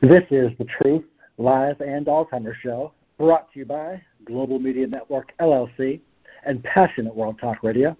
[0.00, 1.06] This is the Truth,
[1.38, 5.98] Lies, and Alzheimer's Show, brought to you by Global Media Network LLC
[6.44, 7.96] and Passionate World Talk Radio.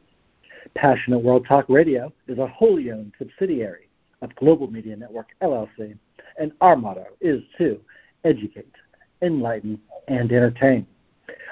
[0.76, 3.88] Passionate World Talk Radio is a wholly owned subsidiary
[4.22, 5.98] of Global Media Network LLC,
[6.38, 7.80] and our motto is to
[8.22, 8.76] educate,
[9.20, 10.86] enlighten, and entertain.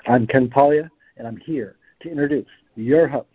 [0.06, 3.26] I'm Ken Polya, and I'm here to introduce your host.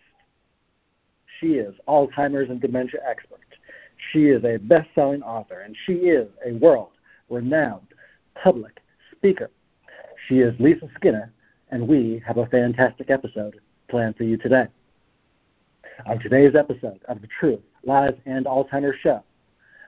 [1.40, 3.40] She is Alzheimer's and dementia expert.
[4.12, 6.52] She is a best-selling author, and she is a
[7.32, 7.94] world-renowned
[8.34, 9.50] public speaker.
[10.26, 11.32] She is Lisa Skinner,
[11.70, 13.58] and we have a fantastic episode
[13.88, 14.66] planned for you today.
[16.04, 19.22] On today's episode of The Truth, Lies, and Alzheimer's Show,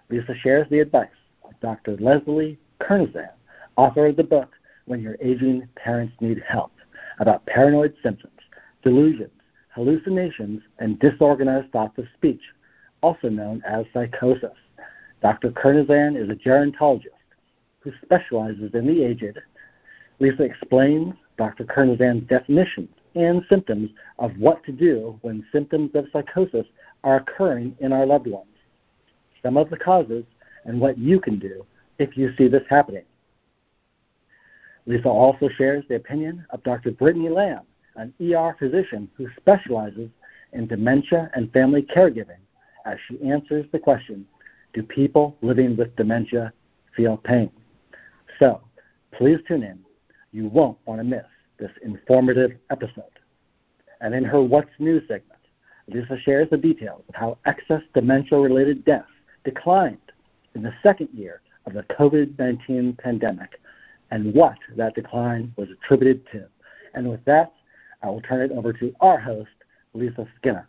[0.09, 1.09] Lisa shares the advice
[1.45, 1.97] of Dr.
[1.99, 3.29] Leslie Kernisan,
[3.77, 4.53] author of the book
[4.87, 6.73] When Your Aging Parents Need Help,
[7.19, 8.41] about paranoid symptoms,
[8.83, 9.31] delusions,
[9.75, 12.43] hallucinations, and disorganized thoughts of speech,
[13.03, 14.57] also known as psychosis.
[15.21, 15.51] Dr.
[15.51, 17.11] Kernisan is a gerontologist
[17.85, 19.39] who specializes in the aged.
[20.19, 21.65] Lisa explains Dr.
[21.65, 26.67] Kernisan's definitions and symptoms of what to do when symptoms of psychosis
[27.05, 28.49] are occurring in our loved ones,
[29.43, 30.25] some of the causes,
[30.65, 31.65] and what you can do
[31.99, 33.05] if you see this happening.
[34.87, 36.91] Lisa also shares the opinion of Dr.
[36.91, 37.63] Brittany Lamb,
[37.97, 40.11] an ER physician who specializes
[40.53, 42.41] in dementia and family caregiving,
[42.87, 44.27] as she answers the question
[44.73, 46.53] Do people living with dementia
[46.97, 47.51] feel pain?
[48.39, 48.61] So
[49.13, 49.79] please tune in.
[50.33, 51.25] You won't want to miss
[51.59, 53.05] this informative episode.
[54.01, 55.41] And in her What's New segment,
[55.87, 59.09] Lisa shares the details of how excess dementia related deaths
[59.45, 59.99] declined
[60.55, 63.61] in the second year of the COVID 19 pandemic
[64.11, 66.47] and what that decline was attributed to.
[66.95, 67.53] And with that,
[68.03, 69.51] I will turn it over to our host,
[69.95, 70.69] Lisa Skinner.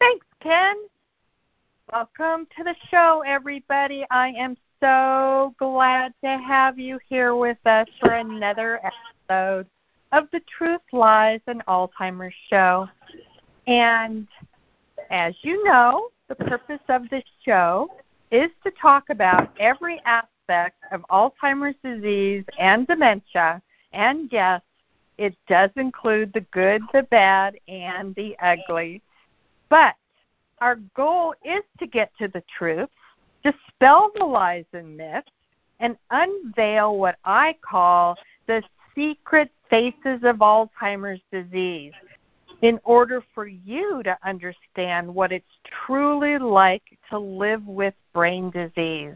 [0.00, 0.76] Thanks, Ken.
[1.92, 4.04] Welcome to the show, everybody.
[4.10, 9.66] I am so glad to have you here with us for another episode
[10.12, 12.88] of the Truth, Lies, and Alzheimer's Show.
[13.66, 14.26] And
[15.10, 17.90] as you know, the purpose of this show
[18.30, 23.62] is to talk about every aspect of Alzheimer's disease and dementia.
[23.92, 24.60] And yes,
[25.18, 29.00] it does include the good, the bad, and the ugly.
[29.68, 29.94] But
[30.60, 32.90] our goal is to get to the truth,
[33.52, 35.30] dispel the lies and myths,
[35.80, 38.62] and unveil what I call the
[38.94, 41.92] secret faces of Alzheimer's disease
[42.62, 45.44] in order for you to understand what it's
[45.86, 49.14] truly like to live with brain disease.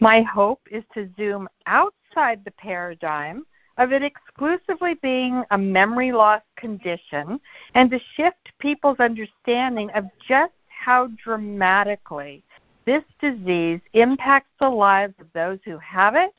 [0.00, 3.44] My hope is to zoom outside the paradigm
[3.78, 7.40] of it exclusively being a memory loss condition
[7.74, 12.44] and to shift people's understanding of just how dramatically
[12.88, 16.30] this disease impacts the lives of those who have it,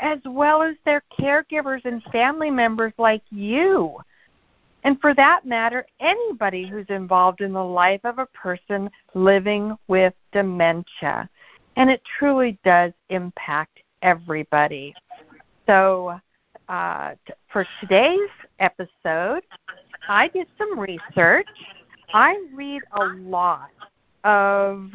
[0.00, 3.96] as well as their caregivers and family members like you.
[4.82, 10.12] And for that matter, anybody who's involved in the life of a person living with
[10.30, 11.26] dementia.
[11.76, 14.94] And it truly does impact everybody.
[15.66, 16.20] So,
[16.68, 18.28] uh, t- for today's
[18.58, 19.42] episode,
[20.06, 21.48] I did some research.
[22.12, 23.70] I read a lot
[24.24, 24.90] of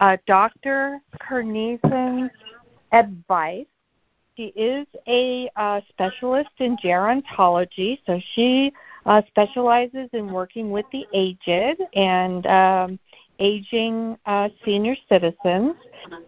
[0.00, 1.00] uh, Dr.
[1.20, 2.30] Kernisan's
[2.92, 3.66] advice.
[4.36, 8.72] She is a uh, specialist in gerontology, so she
[9.04, 12.98] uh, specializes in working with the aged and um,
[13.38, 15.74] aging uh, senior citizens.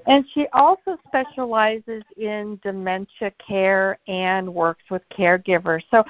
[0.07, 5.83] And she also specializes in dementia care and works with caregivers.
[5.91, 6.05] So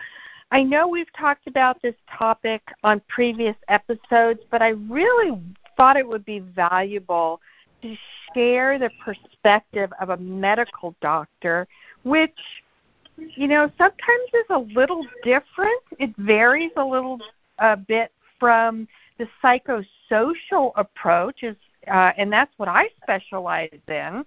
[0.51, 5.41] I know we've talked about this topic on previous episodes, but I really
[5.77, 7.41] thought it would be valuable
[7.83, 7.97] to
[8.35, 11.67] share the perspective of a medical doctor,
[12.05, 12.39] which
[13.17, 15.83] you know sometimes is a little different.
[15.99, 17.21] It varies a little
[17.59, 18.11] a bit
[18.41, 18.89] from
[19.19, 21.57] the psychosocial approach is
[21.89, 24.25] uh, and that's what I specialize in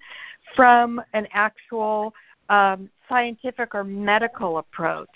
[0.56, 2.14] from an actual
[2.50, 5.10] um, scientific or medical approach.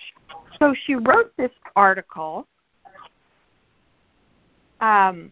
[0.57, 2.47] So she wrote this article
[4.81, 5.31] um,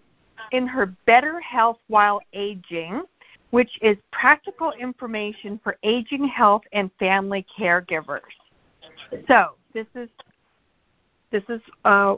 [0.52, 3.04] in her Better Health While Aging,
[3.52, 8.22] which is practical information for aging health and family caregivers.
[9.28, 10.10] So this is
[11.32, 12.16] this is uh,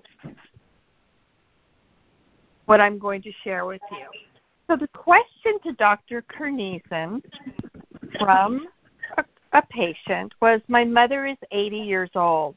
[2.66, 4.06] what I'm going to share with you.
[4.70, 6.22] So the question to Dr.
[6.22, 7.24] Kernisan
[8.20, 8.68] from
[9.18, 12.56] a, a patient was, my mother is 80 years old.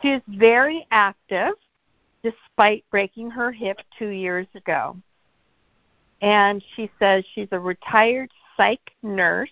[0.00, 1.52] She is very active
[2.26, 4.96] despite breaking her hip two years ago.
[6.22, 9.50] And she says she's a retired psych nurse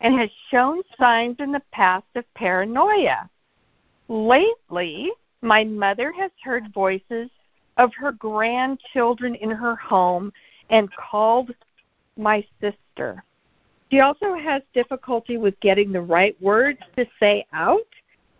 [0.00, 3.28] and has shown signs in the past of paranoia.
[4.08, 5.10] Lately,
[5.42, 7.28] my mother has heard voices
[7.76, 10.32] of her grandchildren in her home
[10.70, 11.50] and called
[12.16, 13.22] my sister.
[13.90, 17.86] She also has difficulty with getting the right words to say out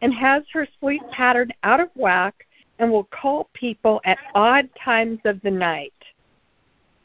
[0.00, 2.46] and has her sleep pattern out of whack
[2.78, 5.92] and will call people at odd times of the night.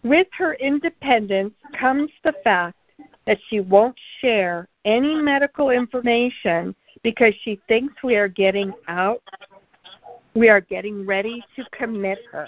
[0.03, 2.77] With her independence comes the fact
[3.25, 9.23] that she won't share any medical information because she thinks we are getting out,
[10.33, 12.47] we are getting ready to commit her.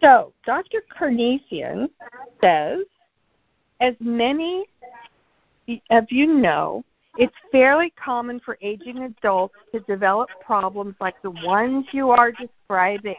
[0.00, 0.82] So, Dr.
[0.96, 1.88] Kernisan
[2.40, 2.84] says,
[3.80, 4.66] as many
[5.90, 6.84] of you know,
[7.18, 13.16] it's fairly common for aging adults to develop problems like the ones you are describing.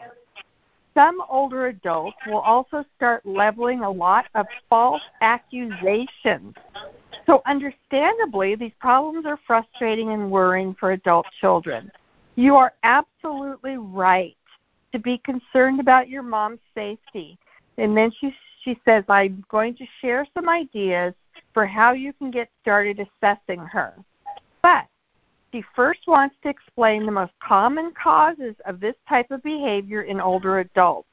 [0.94, 6.54] Some older adults will also start leveling a lot of false accusations.
[7.26, 11.92] So, understandably, these problems are frustrating and worrying for adult children.
[12.36, 14.36] You are absolutely right
[14.92, 17.38] to be concerned about your mom's safety.
[17.76, 21.14] And then she she says, I'm going to share some ideas
[21.54, 23.94] for how you can get started assessing her.
[24.62, 24.86] But
[25.52, 30.20] she first wants to explain the most common causes of this type of behavior in
[30.20, 31.08] older adults.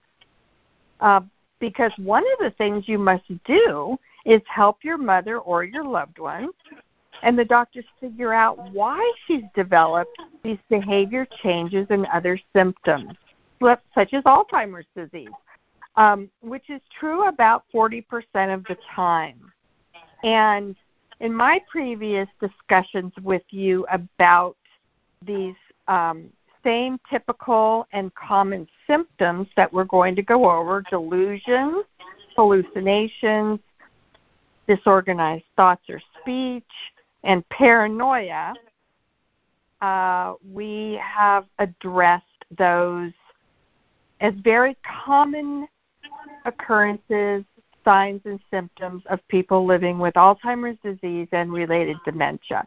[0.99, 1.21] Uh,
[1.59, 6.19] because one of the things you must do is help your mother or your loved
[6.19, 6.49] one
[7.23, 13.13] and the doctors figure out why she's developed these behavior changes and other symptoms,
[13.95, 15.29] such as Alzheimer's disease,
[15.97, 18.03] um, which is true about 40%
[18.53, 19.51] of the time.
[20.23, 20.75] And
[21.19, 24.55] in my previous discussions with you about
[25.25, 25.55] these
[25.87, 26.29] um,
[26.63, 31.85] same typical and common symptoms that we're going to go over delusions,
[32.35, 33.59] hallucinations,
[34.67, 36.63] disorganized thoughts or speech,
[37.23, 38.53] and paranoia,
[39.81, 42.23] uh, we have addressed
[42.57, 43.11] those
[44.19, 45.67] as very common
[46.47, 47.43] occurrences
[47.85, 52.65] signs and symptoms of people living with Alzheimer's disease and related dementia.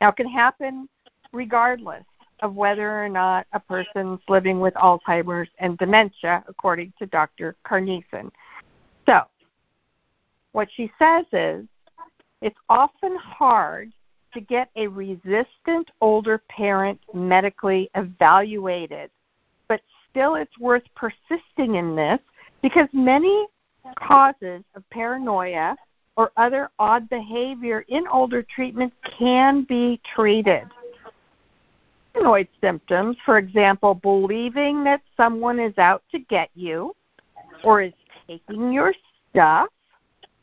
[0.00, 0.88] Now, it can happen
[1.32, 2.04] regardless
[2.40, 7.56] of whether or not a person's living with Alzheimer's and dementia, according to Dr.
[7.64, 8.30] Kernisan.
[9.06, 9.22] So,
[10.52, 11.66] what she says is
[12.42, 13.92] it's often hard
[14.34, 19.10] to get a resistant older parent medically evaluated,
[19.66, 22.20] but still it's worth persisting in this
[22.62, 23.46] because many
[23.96, 25.76] causes of paranoia
[26.16, 30.64] or other odd behavior in older treatment can be treated.
[32.12, 36.94] Paranoid symptoms, for example, believing that someone is out to get you,
[37.62, 37.92] or is
[38.26, 38.92] taking your
[39.30, 39.68] stuff,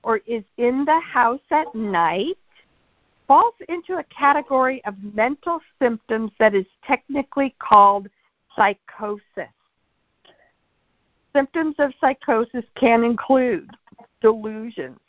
[0.03, 2.37] or is in the house at night,
[3.27, 8.07] falls into a category of mental symptoms that is technically called
[8.55, 9.51] psychosis.
[11.35, 13.69] Symptoms of psychosis can include
[14.21, 14.99] delusions.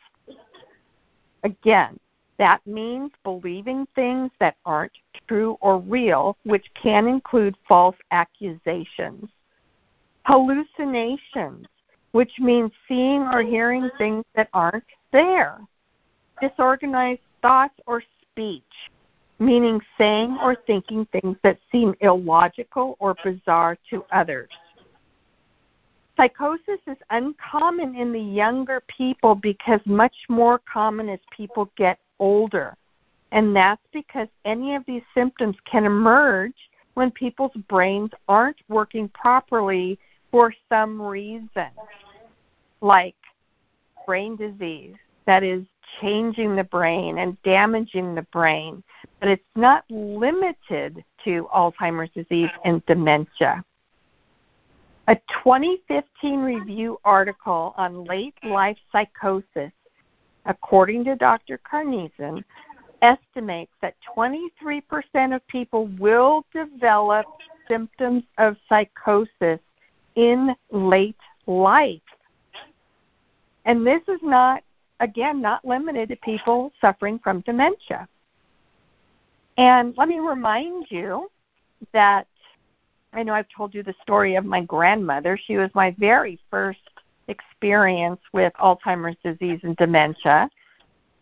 [1.45, 2.01] Again,
[2.39, 4.91] that means believing things that aren't
[5.29, 9.29] true or real, which can include false accusations.
[10.25, 11.67] Hallucinations,
[12.11, 15.61] which means seeing or hearing things that aren't there.
[16.41, 18.65] Disorganized thoughts or speech,
[19.39, 24.51] meaning saying or thinking things that seem illogical or bizarre to others.
[26.17, 32.77] Psychosis is uncommon in the younger people because much more common as people get older.
[33.33, 36.55] And that's because any of these symptoms can emerge
[36.95, 39.99] when people's brains aren't working properly
[40.31, 41.69] for some reason,
[42.81, 43.17] like
[44.07, 44.95] brain disease
[45.27, 45.65] that is
[46.01, 48.83] changing the brain and damaging the brain.
[49.21, 53.65] But it's not limited to Alzheimer's disease and dementia.
[55.09, 59.71] A 2015 review article on late life psychosis,
[60.47, 61.59] according to Dr.
[61.59, 62.43] Kernisan,
[63.03, 67.27] estimates that 23% of people will develop
[67.69, 69.61] symptoms of psychosis
[70.17, 72.01] in late life.
[73.65, 74.65] And this is not,
[74.99, 78.09] again, not limited to people suffering from dementia.
[79.57, 81.31] And let me remind you
[81.93, 82.27] that
[83.17, 85.39] I know I've told you the story of my grandmother.
[85.43, 86.79] She was my very first
[87.29, 90.51] experience with Alzheimer's disease and dementia.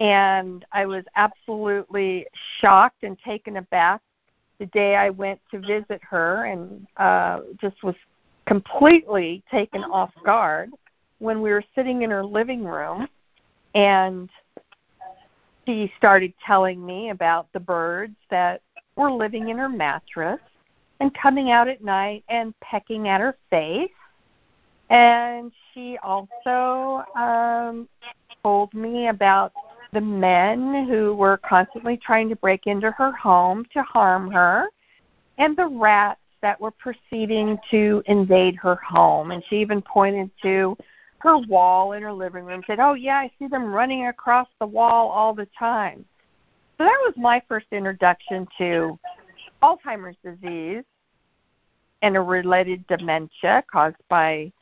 [0.01, 2.27] And I was absolutely
[2.61, 4.01] shocked and taken aback
[4.59, 7.95] the day I went to visit her and uh, just was
[8.47, 10.71] completely taken off guard
[11.19, 13.09] when we were sitting in her living room
[13.77, 14.29] and
[15.65, 18.63] she started telling me about the birds that
[18.97, 20.41] were living in her mattress
[21.01, 23.91] and coming out at night and pecking at her face.
[24.91, 27.89] And she also um,
[28.43, 29.53] told me about
[29.93, 34.69] the men who were constantly trying to break into her home to harm her,
[35.39, 39.31] and the rats that were proceeding to invade her home.
[39.31, 40.77] And she even pointed to
[41.19, 44.49] her wall in her living room, and said, Oh, yeah, I see them running across
[44.61, 46.05] the wall all the time.
[46.77, 48.99] So that was my first introduction to
[49.65, 50.85] Alzheimer's disease
[52.03, 54.53] and a related dementia caused by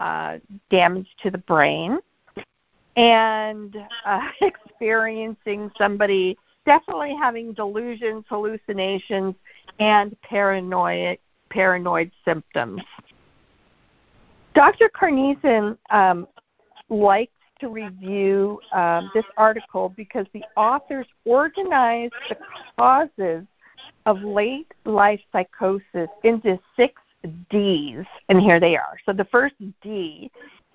[0.00, 0.38] uh,
[0.70, 1.98] damage to the brain
[2.96, 9.34] and uh, experiencing somebody definitely having delusions, hallucinations,
[9.78, 11.18] and paranoid
[11.50, 12.82] paranoid symptoms.
[14.54, 14.88] Dr.
[14.88, 16.26] Kernisan um,
[16.88, 22.36] likes to review um, this article because the authors organized the
[22.76, 23.46] causes
[24.04, 27.00] of late life psychosis into six
[27.50, 28.96] D's, and here they are.
[29.04, 30.30] So the first D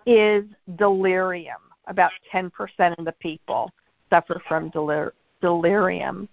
[0.05, 1.57] is delirium.
[1.87, 2.51] About 10%
[2.97, 3.71] of the people
[4.09, 6.29] suffer from delir- delirium.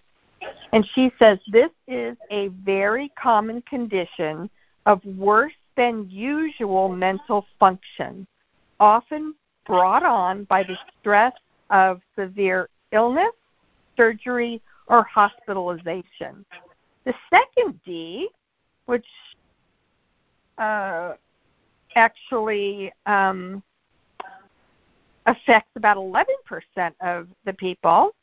[0.73, 4.51] And she says this is a very common condition
[4.87, 8.27] of worse than usual mental function,
[8.81, 9.35] often
[9.67, 11.33] brought on by the stress
[11.71, 13.33] of severe illness,
[13.97, 16.45] surgery, or hospitalization.
[17.05, 18.29] The second D,
[18.87, 19.07] which
[20.59, 21.13] uh,
[21.95, 23.63] actually um,
[25.27, 28.15] affects about 11% of the people,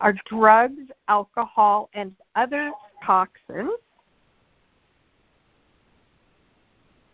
[0.00, 2.70] are drugs, alcohol, and other
[3.04, 3.72] toxins.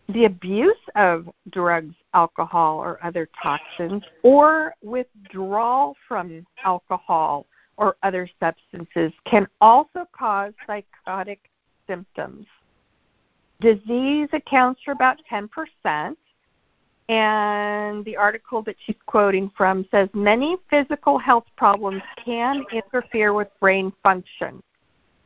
[0.09, 7.45] The abuse of drugs, alcohol, or other toxins, or withdrawal from alcohol
[7.77, 11.49] or other substances can also cause psychotic
[11.87, 12.45] symptoms.
[13.59, 16.15] Disease accounts for about 10%,
[17.09, 23.47] and the article that she's quoting from says many physical health problems can interfere with
[23.59, 24.61] brain function.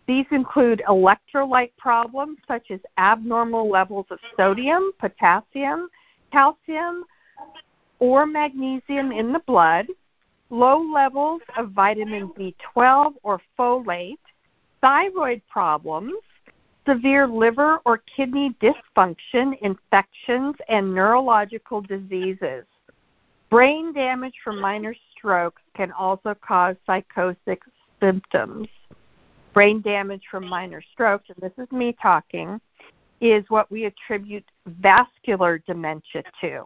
[0.07, 5.89] These include electrolyte problems such as abnormal levels of sodium, potassium,
[6.31, 7.05] calcium,
[7.99, 9.87] or magnesium in the blood,
[10.51, 14.17] low levels of vitamin B12 or folate,
[14.81, 16.13] thyroid problems,
[16.85, 22.65] severe liver or kidney dysfunction, infections, and neurological diseases.
[23.49, 27.61] Brain damage from minor strokes can also cause psychotic
[27.99, 28.67] symptoms.
[29.53, 32.59] Brain damage from minor strokes, and this is me talking,
[33.19, 36.65] is what we attribute vascular dementia to.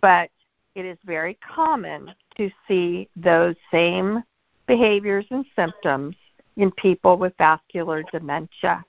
[0.00, 0.30] But
[0.74, 4.22] it is very common to see those same
[4.66, 6.16] behaviors and symptoms
[6.56, 8.84] in people with vascular dementia.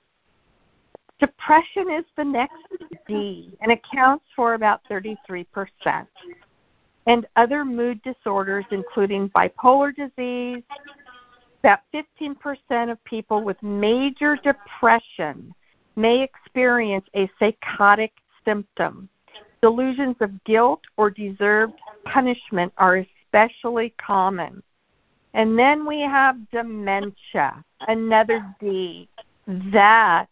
[1.18, 2.54] Depression is the next
[3.08, 5.46] D and accounts for about 33%.
[7.06, 10.62] And other mood disorders, including bipolar disease,
[11.60, 15.54] about 15% of people with major depression
[15.94, 18.12] may experience a psychotic
[18.44, 19.08] symptom.
[19.62, 24.62] Delusions of guilt or deserved punishment are especially common.
[25.34, 29.08] And then we have dementia, another D.
[29.46, 30.28] That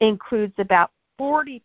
[0.00, 1.60] includes about 40%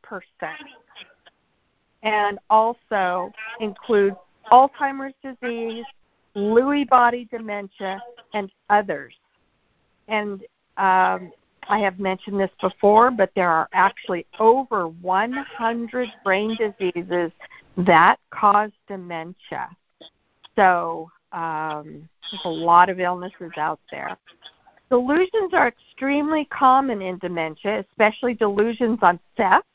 [2.04, 4.18] and also includes
[4.52, 5.86] Alzheimer's disease,
[6.36, 8.02] Lewy body dementia,
[8.34, 9.14] and others.
[10.08, 10.42] And
[10.78, 11.32] um,
[11.70, 17.32] I have mentioned this before, but there are actually over 100 brain diseases
[17.78, 19.70] that cause dementia.
[20.56, 24.18] So um, there's a lot of illnesses out there.
[24.90, 29.66] Delusions are extremely common in dementia, especially delusions on theft,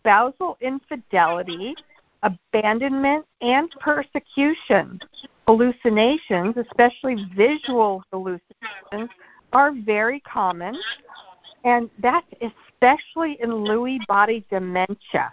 [0.00, 1.76] spousal infidelity,
[2.22, 4.98] abandonment, and persecution.
[5.46, 9.10] Hallucinations, especially visual hallucinations,
[9.56, 10.78] are very common,
[11.64, 15.32] and that's especially in Lewy body dementia.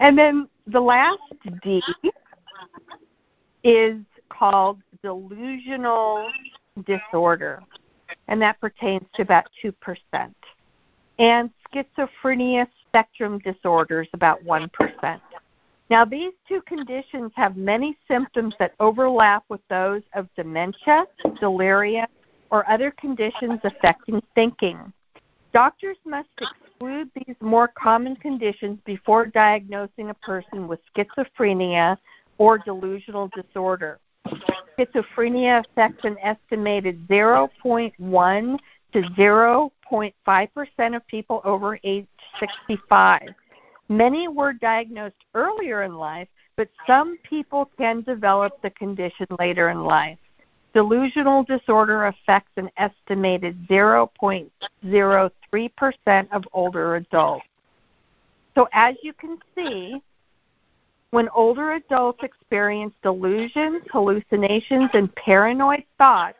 [0.00, 1.20] And then the last
[1.62, 1.82] D
[3.64, 3.96] is
[4.30, 6.30] called delusional
[6.86, 7.62] disorder,
[8.28, 9.74] and that pertains to about 2%.
[11.18, 15.20] And schizophrenia spectrum disorders, about 1%.
[15.90, 21.04] Now, these two conditions have many symptoms that overlap with those of dementia,
[21.40, 22.06] delirium,
[22.50, 24.92] or other conditions affecting thinking.
[25.52, 31.96] Doctors must exclude these more common conditions before diagnosing a person with schizophrenia
[32.38, 33.98] or delusional disorder.
[34.78, 38.58] Schizophrenia affects an estimated 0.1
[38.92, 42.06] to 0.5% of people over age
[42.38, 43.22] 65.
[43.88, 49.84] Many were diagnosed earlier in life, but some people can develop the condition later in
[49.84, 50.18] life.
[50.74, 57.46] Delusional disorder affects an estimated 0.03% of older adults.
[58.54, 60.02] So, as you can see,
[61.10, 66.36] when older adults experience delusions, hallucinations, and paranoid thoughts,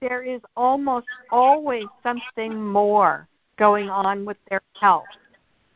[0.00, 3.26] there is almost always something more
[3.56, 5.06] going on with their health.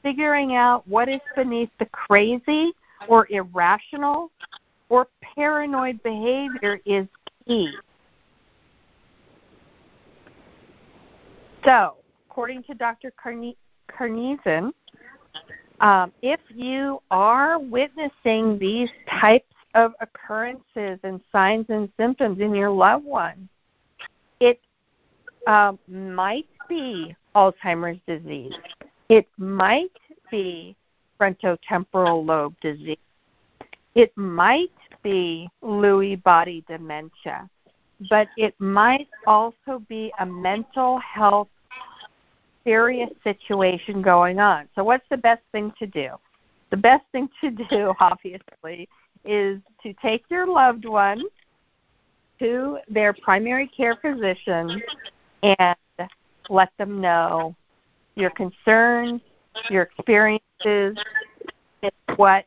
[0.03, 2.73] Figuring out what is beneath the crazy
[3.09, 4.31] or irrational
[4.89, 7.07] or paranoid behavior is
[7.47, 7.75] key.
[11.65, 11.97] So,
[12.29, 13.13] according to Dr.
[13.21, 13.55] Carne-
[15.81, 22.71] um, if you are witnessing these types of occurrences and signs and symptoms in your
[22.71, 23.49] loved one,
[24.41, 24.61] it
[25.47, 28.55] um, might be Alzheimer's disease.
[29.09, 29.97] It might
[30.31, 30.77] be
[31.21, 32.99] frontotemporal lobe disease.
[33.95, 34.71] It might
[35.03, 37.49] be Lewy body dementia,
[38.09, 41.49] but it might also be a mental health
[42.65, 44.69] serious situation going on.
[44.75, 46.11] So, what's the best thing to do?
[46.71, 48.89] The best thing to do, obviously,
[49.25, 51.23] is to take your loved one
[52.39, 54.81] to their primary care physician
[55.43, 56.09] and
[56.49, 57.55] let them know
[58.15, 59.21] your concerns,
[59.71, 60.97] your experiences,
[62.17, 62.45] what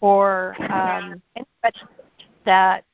[0.00, 1.78] for um, anybody
[2.46, 2.86] that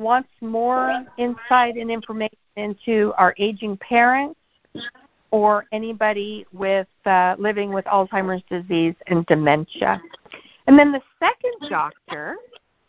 [0.00, 4.40] wants more insight and information into our aging parents
[5.30, 10.02] or anybody with uh, living with Alzheimer's disease and dementia.
[10.66, 12.36] And then the second doctor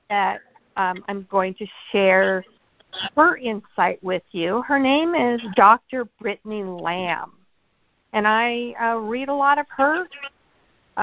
[0.09, 0.39] that
[0.77, 2.43] um, I'm going to share
[3.15, 6.05] her insight with you, her name is Dr.
[6.19, 7.33] Brittany Lamb.
[8.13, 10.05] And I uh, read a lot of her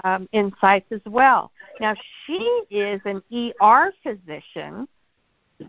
[0.04, 1.50] um, insights as well.
[1.80, 1.94] Now,
[2.26, 4.86] she is an ER physician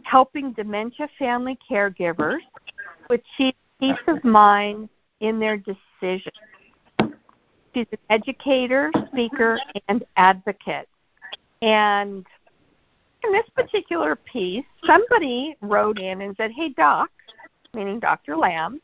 [0.03, 2.39] helping dementia family caregivers
[3.09, 6.35] with peace of mind in their decisions.
[7.73, 10.87] She's an educator, speaker, and advocate.
[11.61, 12.25] And
[13.23, 17.09] in this particular piece, somebody wrote in and said, Hey, Doc,
[17.73, 18.37] meaning Dr.
[18.37, 18.81] Lamb,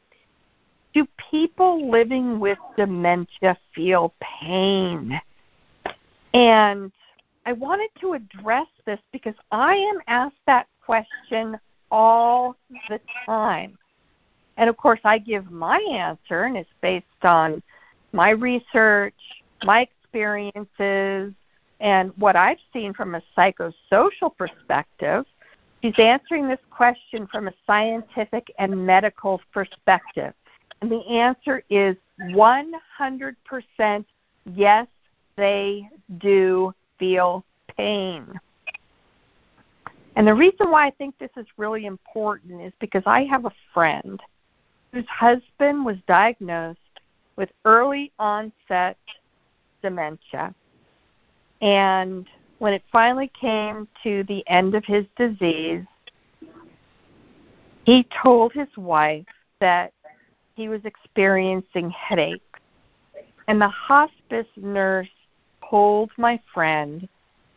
[0.93, 5.19] do people living with dementia feel pain?
[6.33, 6.91] And
[7.45, 11.57] I wanted to address this because I am asked that question
[11.91, 12.55] all
[12.89, 13.77] the time.
[14.57, 17.61] And of course, I give my answer, and it's based on
[18.13, 19.15] my research,
[19.63, 21.33] my experiences,
[21.79, 25.25] and what I've seen from a psychosocial perspective.
[25.81, 30.33] She's answering this question from a scientific and medical perspective.
[30.81, 31.95] And the answer is
[32.31, 34.05] 100%
[34.53, 34.87] yes,
[35.35, 37.43] they do feel
[37.75, 38.39] pain.
[40.15, 43.51] And the reason why I think this is really important is because I have a
[43.73, 44.19] friend
[44.93, 46.79] whose husband was diagnosed
[47.35, 48.97] with early onset
[49.81, 50.55] dementia.
[51.61, 52.25] And
[52.59, 55.83] when it finally came to the end of his disease,
[57.85, 59.25] he told his wife
[59.59, 59.91] that
[60.55, 62.41] he was experiencing headaches.
[63.47, 65.09] And the hospice nurse
[65.69, 67.07] told my friend,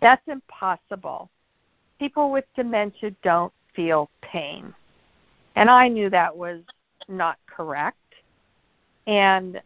[0.01, 1.31] that's impossible.
[1.98, 4.72] People with dementia don't feel pain.
[5.56, 6.61] And I knew that was
[7.08, 7.96] not correct.
[9.06, 9.61] And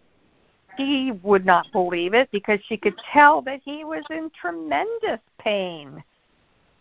[0.77, 6.03] she would not believe it because she could tell that he was in tremendous pain.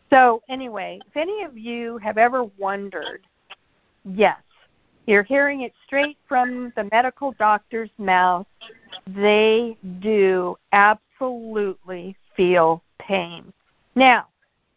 [0.10, 3.22] So, anyway, if any of you have ever wondered,
[4.06, 4.38] yes,
[5.08, 8.46] you're hearing it straight from the medical doctor's mouth.
[9.08, 13.52] They do absolutely feel pain.
[13.96, 14.28] Now,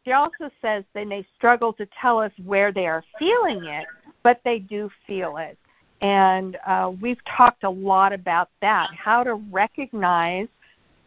[0.04, 3.86] she also says they may struggle to tell us where they are feeling it,
[4.22, 5.58] but they do feel it.
[6.00, 10.48] And uh, we've talked a lot about that how to recognize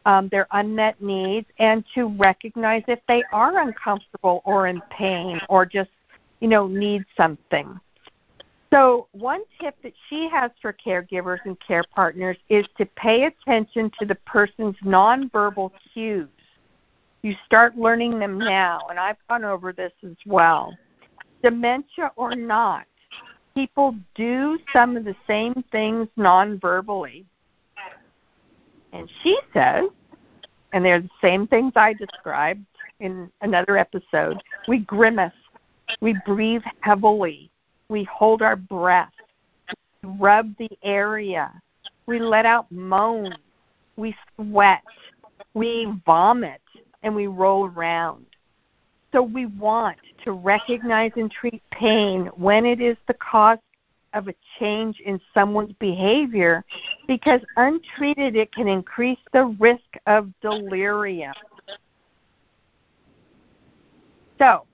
[0.05, 5.65] um, their unmet needs and to recognize if they are uncomfortable or in pain or
[5.65, 5.91] just,
[6.39, 7.79] you know, need something.
[8.73, 13.91] So, one tip that she has for caregivers and care partners is to pay attention
[13.99, 16.27] to the person's nonverbal cues.
[17.23, 20.75] You start learning them now, and I've gone over this as well.
[21.43, 22.85] Dementia or not,
[23.55, 27.25] people do some of the same things non-verbally.
[28.93, 29.85] And she says,
[30.73, 32.65] and they're the same things I described
[32.99, 35.31] in another episode, we grimace,
[36.01, 37.49] we breathe heavily,
[37.89, 39.11] we hold our breath,
[40.03, 41.51] we rub the area,
[42.05, 43.35] we let out moans,
[43.95, 44.83] we sweat,
[45.53, 46.61] we vomit,
[47.03, 48.25] and we roll around.
[49.11, 53.59] So we want to recognize and treat pain when it is the cause
[54.13, 56.63] of a change in someone's behavior
[57.07, 61.33] because untreated it can increase the risk of delirium.
[64.37, 64.65] So,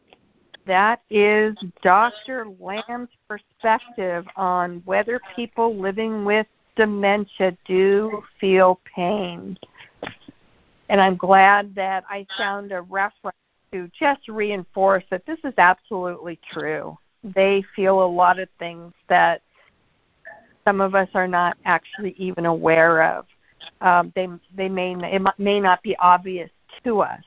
[0.65, 2.47] that is Dr.
[2.59, 9.57] Lamb's perspective on whether people living with dementia do feel pain.
[10.89, 13.37] And I'm glad that I found a reference
[13.71, 16.97] to just reinforce that this is absolutely true.
[17.23, 19.41] They feel a lot of things that
[20.65, 23.25] some of us are not actually even aware of.
[23.81, 26.49] Um, they they may it may not be obvious
[26.83, 27.23] to us,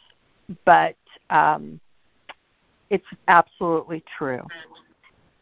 [0.64, 0.96] but
[1.30, 1.80] um,
[2.90, 4.42] it's absolutely true.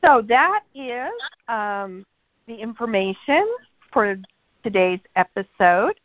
[0.05, 1.11] So that is
[1.49, 2.05] um,
[2.47, 3.47] the information
[3.93, 4.17] for
[4.63, 5.99] today's episode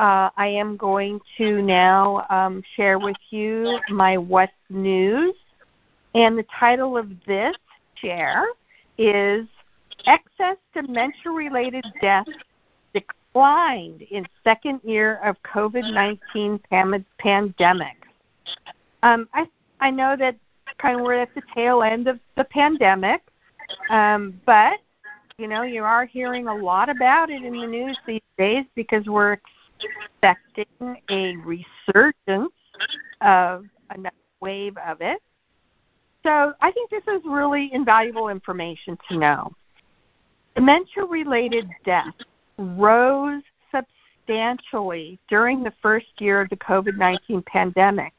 [0.00, 5.34] uh, I am going to now um, share with you my What's News.
[6.14, 7.54] And the title of this
[7.96, 8.46] share
[8.96, 9.46] is
[10.06, 12.30] Excess Dementia Related Deaths
[12.94, 16.58] Declined in Second Year of COVID 19
[17.18, 17.96] Pandemic.
[19.02, 19.46] Um, I,
[19.80, 20.34] I know that
[20.78, 23.20] kind of we're at the tail end of the pandemic,
[23.90, 24.78] um, but
[25.36, 29.06] you know, you are hearing a lot about it in the news these days because
[29.06, 29.38] we're
[29.82, 32.52] expecting a resurgence
[33.20, 35.20] of another wave of it.
[36.22, 39.52] So I think this is really invaluable information to know.
[40.54, 42.24] Dementia related deaths
[42.58, 48.12] rose substantially during the first year of the COVID 19 pandemic,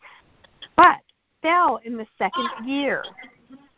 [0.76, 0.98] but
[1.42, 3.04] fell in the second year.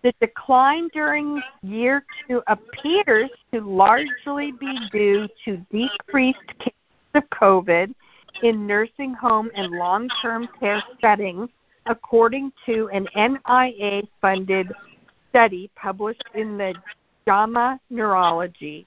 [0.03, 6.39] The decline during year two appears to largely be due to decreased
[7.15, 7.93] of COVID
[8.41, 11.49] in nursing home and long term care settings,
[11.85, 14.71] according to an NIA funded
[15.29, 16.73] study published in the
[17.27, 18.85] JAMA Neurology.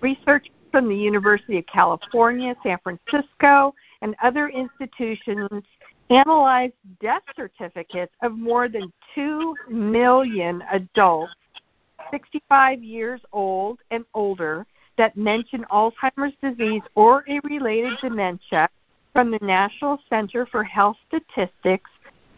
[0.00, 5.62] Research from the University of California, San Francisco, and other institutions
[6.10, 11.34] analyzed death certificates of more than 2 million adults
[12.10, 14.66] 65 years old and older
[14.98, 18.68] that mention Alzheimer's disease or a related dementia
[19.12, 21.90] from the National Center for Health Statistics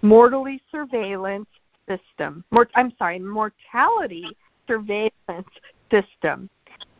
[0.02, 1.48] Mortality Surveillance
[1.88, 2.44] System.
[2.50, 5.48] Mort- I'm sorry, Mortality Surveillance
[5.90, 6.48] System.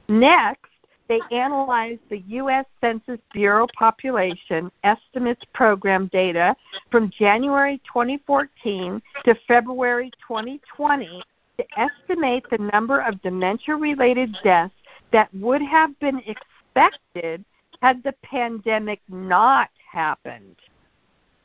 [0.08, 0.70] Next,
[1.08, 2.66] they analyzed the U.S.
[2.80, 6.54] Census Bureau Population Estimates Program data
[6.90, 11.22] from January 2014 to February 2020
[11.58, 14.74] to estimate the number of dementia related deaths
[15.12, 17.44] that would have been expected
[17.80, 20.56] had the pandemic not happened.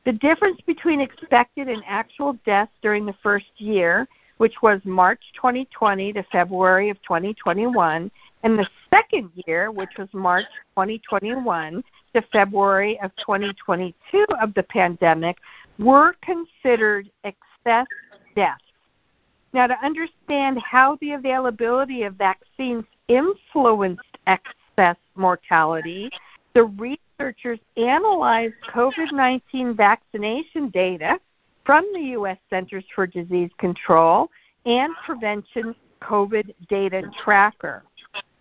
[0.05, 6.11] The difference between expected and actual deaths during the first year, which was March 2020
[6.13, 8.11] to February of 2021,
[8.43, 10.45] and the second year, which was March
[10.75, 15.37] 2021 to February of 2022 of the pandemic,
[15.79, 17.87] were considered excess
[18.35, 18.61] deaths.
[19.53, 26.09] Now, to understand how the availability of vaccines influenced excess mortality,
[26.53, 31.19] the researchers analyzed COVID 19 vaccination data
[31.65, 32.37] from the U.S.
[32.49, 34.29] Centers for Disease Control
[34.65, 37.83] and Prevention COVID Data Tracker.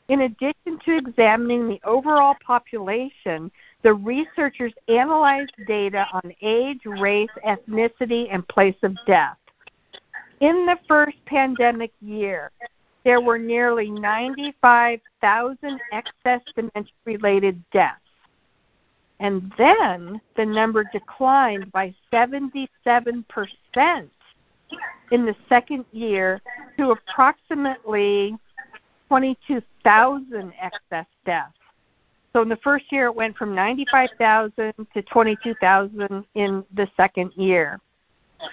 [0.08, 3.50] In addition to examining the overall population,
[3.82, 9.36] the researchers analyzed data on age, race, ethnicity, and place of death.
[10.42, 12.50] In the first pandemic year,
[13.04, 18.00] there were nearly 95,000 excess dementia related deaths.
[19.20, 22.74] And then the number declined by 77%
[25.12, 26.40] in the second year
[26.76, 28.36] to approximately
[29.06, 31.54] 22,000 excess deaths.
[32.32, 37.78] So in the first year, it went from 95,000 to 22,000 in the second year.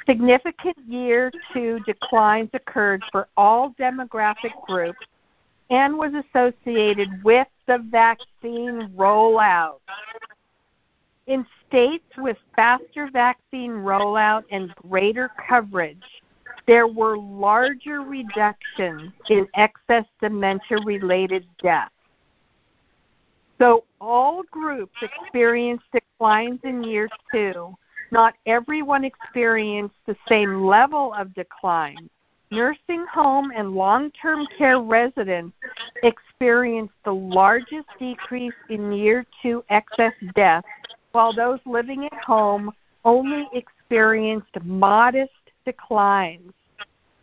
[0.05, 5.05] Significant year two declines occurred for all demographic groups
[5.69, 9.79] and was associated with the vaccine rollout.
[11.27, 16.21] In states with faster vaccine rollout and greater coverage,
[16.65, 21.91] there were larger reductions in excess dementia related deaths.
[23.59, 27.75] So all groups experienced declines in year two.
[28.11, 32.09] Not everyone experienced the same level of decline.
[32.51, 35.55] Nursing home and long term care residents
[36.01, 40.67] experienced the largest decrease in year two excess deaths,
[41.11, 42.71] while those living at home
[43.05, 45.31] only experienced modest
[45.63, 46.51] declines.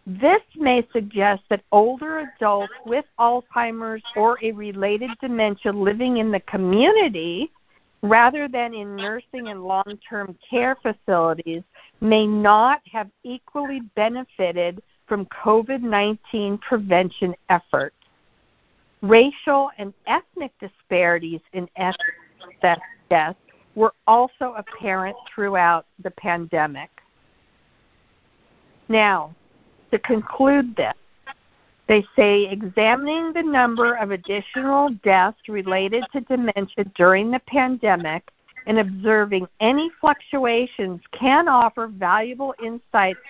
[0.06, 6.40] This may suggest that older adults with Alzheimer's or a related dementia living in the
[6.40, 7.50] community
[8.02, 11.62] rather than in nursing and long term care facilities
[12.00, 17.96] may not have equally benefited from COVID 19 prevention efforts.
[19.02, 22.78] Racial and ethnic disparities in excess
[23.08, 23.38] deaths
[23.74, 26.90] were also apparent throughout the pandemic.
[28.88, 29.34] Now,
[29.90, 30.94] to conclude this,
[31.88, 38.28] they say examining the number of additional deaths related to dementia during the pandemic
[38.66, 43.20] and observing any fluctuations can offer valuable insights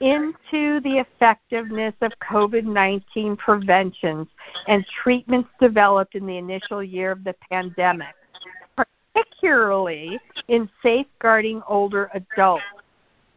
[0.00, 4.28] into the effectiveness of COVID 19 preventions
[4.66, 8.14] and treatments developed in the initial year of the pandemic,
[8.76, 12.62] particularly in safeguarding older adults.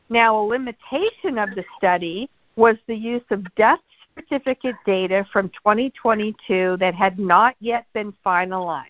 [0.09, 3.79] Now, a limitation of the study was the use of death
[4.29, 8.85] certificate data from 2022 that had not yet been finalized.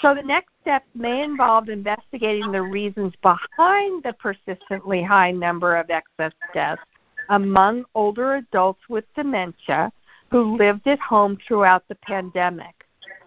[0.00, 5.90] So the next step may involve investigating the reasons behind the persistently high number of
[5.90, 6.82] excess deaths
[7.28, 9.92] among older adults with dementia
[10.30, 12.74] who lived at home throughout the pandemic.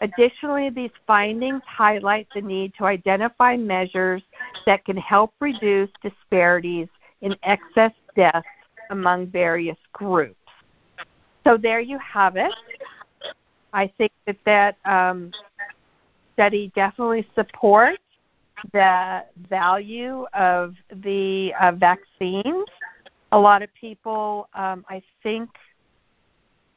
[0.02, 4.22] Additionally, these findings highlight the need to identify measures
[4.66, 6.88] that can help reduce disparities
[7.22, 8.48] in excess deaths
[8.90, 10.45] among various groups.
[11.46, 12.52] So there you have it.
[13.74, 15.32] I think that that um,
[16.34, 18.02] study definitely supports
[18.74, 22.66] the value of the uh, vaccines.
[23.32, 25.50] A lot of people, um, I think,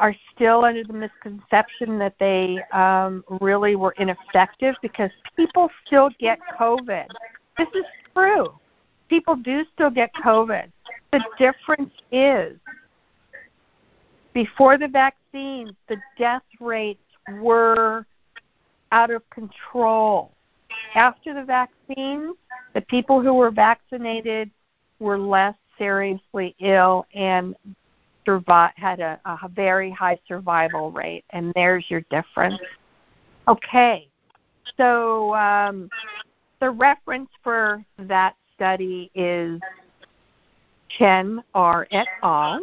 [0.00, 6.38] are still under the misconception that they um, really were ineffective because people still get
[6.58, 7.06] COVID.
[7.56, 8.46] This is true.
[9.08, 10.70] People do still get COVID.
[11.12, 12.58] The difference is
[14.38, 17.02] before the vaccines, the death rates
[17.40, 18.06] were
[18.92, 20.30] out of control.
[20.94, 22.36] After the vaccines,
[22.72, 24.48] the people who were vaccinated
[25.00, 27.56] were less seriously ill and
[28.76, 31.24] had a, a very high survival rate.
[31.30, 32.60] And there's your difference.
[33.48, 34.06] Okay,
[34.76, 35.88] so um,
[36.60, 39.60] the reference for that study is
[40.96, 41.88] Chen R.
[41.90, 42.60] et al.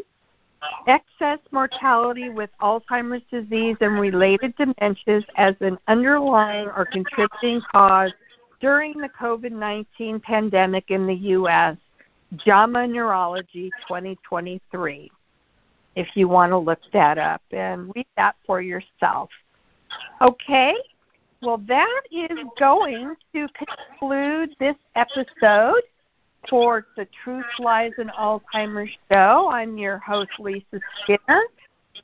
[0.88, 8.14] Excess mortality with Alzheimer's disease and related dementias as an underlying or contributing cause
[8.62, 11.78] during the COVID 19 pandemic in the U.S.
[12.38, 15.12] JAMA Neurology 2023.
[15.96, 19.30] If you want to look that up and read that for yourself.
[20.22, 20.76] Okay,
[21.42, 25.82] well, that is going to conclude this episode
[26.50, 29.50] for the Truth Lies in Alzheimer's show.
[29.52, 31.44] I'm your host, Lisa Skinner.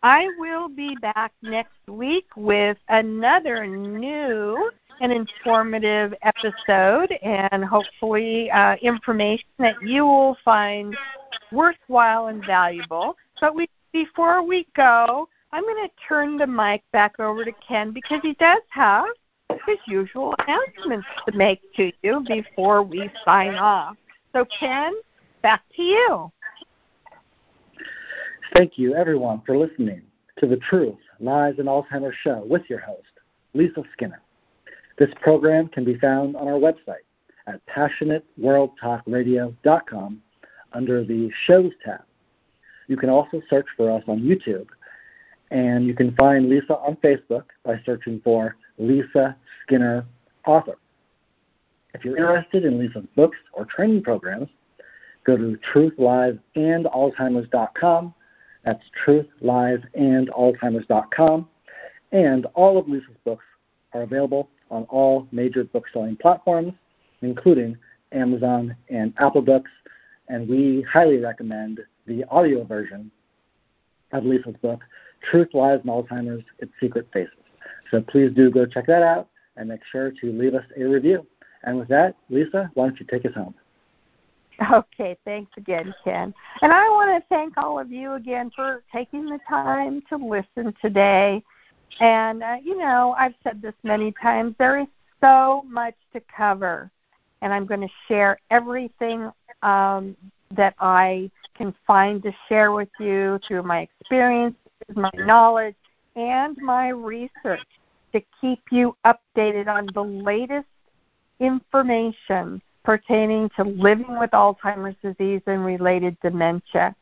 [0.04, 8.76] I will be back next week with another new and informative episode and hopefully uh,
[8.82, 10.96] information that you will find
[11.52, 13.18] worthwhile and valuable.
[13.40, 17.92] But we, before we go, I'm going to turn the mic back over to Ken
[17.92, 19.06] because he does have
[19.66, 23.98] his usual announcements to make to you before we sign off.
[24.34, 24.94] So, Ken,
[25.42, 26.32] back to you.
[28.56, 30.02] Thank you, everyone, for listening
[30.38, 33.10] to The Truth Lies and Alzheimer's Show with your host,
[33.54, 34.22] Lisa Skinner.
[34.98, 37.04] This program can be found on our website
[37.48, 40.22] at passionateworldtalkradio.com
[40.74, 42.04] under the Shows tab.
[42.88, 44.68] You can also search for us on YouTube,
[45.50, 50.06] and you can find Lisa on Facebook by searching for Lisa Skinner
[50.46, 50.78] Author.
[51.94, 54.50] If you're interested in Lisa's books or training programs,
[55.24, 58.14] go to truthliesandalzheimers.com.
[58.64, 61.50] That's truthliesandalzheimers.com.
[62.12, 63.46] And all of Lisa's books
[63.94, 66.74] are available on all major book-selling platforms,
[67.22, 67.76] including
[68.12, 69.72] Amazon and Apple Books.
[70.28, 73.10] And we highly recommend the audio version
[74.12, 74.82] of Lisa's book,
[75.22, 77.34] Truth, Lies, and Alzheimer's, Its Secret Faces.
[77.90, 81.26] So please do go check that out and make sure to leave us a review.
[81.64, 83.54] And with that, Lisa, why don't you take us home?
[84.72, 86.34] Okay, thanks again, Ken.
[86.62, 90.74] And I want to thank all of you again for taking the time to listen
[90.82, 91.44] today.
[92.00, 94.88] And, uh, you know, I've said this many times there is
[95.20, 96.92] so much to cover.
[97.42, 99.32] And I'm going to share everything
[99.64, 100.16] um,
[100.52, 104.60] that I can find to share with you through my experiences,
[104.96, 105.76] my knowledge,
[106.16, 107.66] and my research
[108.14, 110.68] to keep you updated on the latest
[111.42, 116.96] information pertaining to living with Alzheimer's disease and related dementia.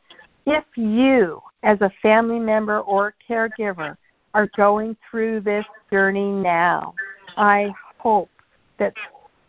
[0.46, 3.96] If you, as a family member or caregiver,
[4.34, 6.94] are going through this journey now,
[7.36, 8.30] I hope
[8.78, 8.94] that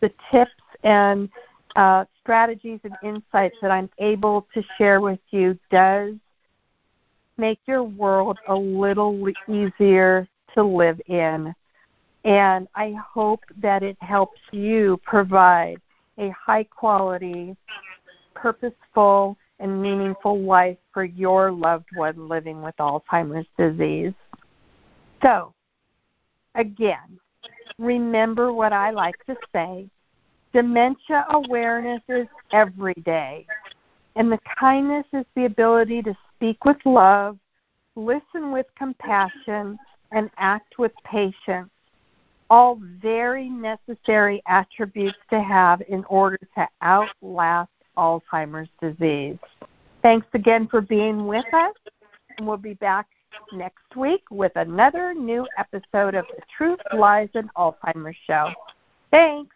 [0.01, 0.51] the tips
[0.84, 1.30] and
[1.75, 6.15] uh, strategies and insights that I'm able to share with you does
[7.38, 11.54] make your world a little easier to live in.
[12.23, 15.81] And I hope that it helps you provide
[16.17, 17.55] a high quality,
[18.36, 24.13] purposeful, and meaningful life for your loved one living with Alzheimer's disease.
[25.21, 25.53] So,
[26.55, 27.19] again,
[27.77, 29.89] remember what I like to say
[30.53, 33.45] dementia awareness is every day.
[34.15, 37.38] And the kindness is the ability to speak with love,
[37.95, 39.79] listen with compassion,
[40.12, 41.69] and act with patience
[42.51, 49.37] all very necessary attributes to have in order to outlast Alzheimer's disease.
[50.01, 51.73] Thanks again for being with us,
[52.37, 53.07] and we'll be back
[53.53, 58.49] next week with another new episode of the Truth, Lies, and Alzheimer's Show.
[59.11, 59.55] Thanks.